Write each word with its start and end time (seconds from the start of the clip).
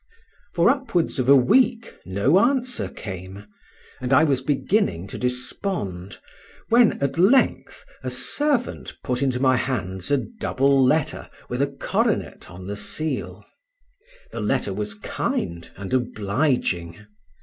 For 0.55 0.71
upwards 0.71 1.19
of 1.19 1.29
a 1.29 1.35
week 1.35 1.93
no 2.07 2.39
answer 2.39 2.87
came, 2.89 3.45
and 4.01 4.11
I 4.11 4.23
was 4.23 4.41
beginning 4.41 5.05
to 5.09 5.19
despond, 5.19 6.17
when 6.69 6.93
at 7.03 7.19
length 7.19 7.85
a 8.01 8.09
servant 8.09 8.97
put 9.03 9.21
into 9.21 9.39
my 9.39 9.57
hands 9.57 10.09
a 10.09 10.17
double 10.17 10.83
letter 10.83 11.29
with 11.49 11.61
a 11.61 11.67
coronet 11.67 12.49
on 12.49 12.65
the 12.65 12.77
seal. 12.77 13.45
The 14.31 14.41
letter 14.41 14.73
was 14.73 14.95
kind 14.95 15.69
and 15.77 15.93
obliging. 15.93 17.05